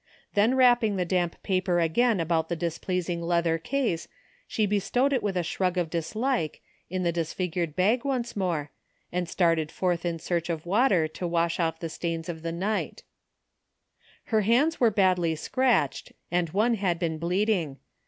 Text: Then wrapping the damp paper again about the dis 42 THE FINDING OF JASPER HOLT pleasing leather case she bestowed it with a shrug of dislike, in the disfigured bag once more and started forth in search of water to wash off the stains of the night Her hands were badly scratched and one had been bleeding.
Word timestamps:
Then 0.33 0.55
wrapping 0.55 0.95
the 0.95 1.05
damp 1.05 1.35
paper 1.43 1.79
again 1.79 2.19
about 2.19 2.49
the 2.49 2.55
dis 2.55 2.79
42 2.79 2.79
THE 2.79 3.05
FINDING 3.19 3.23
OF 3.23 3.27
JASPER 3.29 3.29
HOLT 3.29 3.29
pleasing 3.29 3.29
leather 3.29 3.57
case 3.91 4.07
she 4.47 4.65
bestowed 4.65 5.13
it 5.13 5.21
with 5.21 5.37
a 5.37 5.43
shrug 5.43 5.77
of 5.77 5.91
dislike, 5.91 6.61
in 6.89 7.03
the 7.03 7.11
disfigured 7.11 7.75
bag 7.75 8.03
once 8.03 8.35
more 8.35 8.71
and 9.11 9.29
started 9.29 9.71
forth 9.71 10.03
in 10.03 10.17
search 10.17 10.49
of 10.49 10.65
water 10.65 11.07
to 11.09 11.27
wash 11.27 11.59
off 11.59 11.77
the 11.79 11.87
stains 11.89 12.29
of 12.29 12.41
the 12.41 12.51
night 12.51 13.03
Her 14.23 14.41
hands 14.41 14.79
were 14.79 14.89
badly 14.89 15.35
scratched 15.35 16.13
and 16.31 16.49
one 16.49 16.73
had 16.73 16.97
been 16.97 17.19
bleeding. 17.19 17.77